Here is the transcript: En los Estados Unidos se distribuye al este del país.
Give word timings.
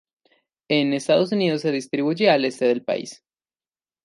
En 0.67 0.89
los 0.89 0.97
Estados 0.97 1.31
Unidos 1.31 1.61
se 1.61 1.71
distribuye 1.71 2.27
al 2.31 2.43
este 2.45 2.65
del 2.65 2.83
país. 2.83 3.23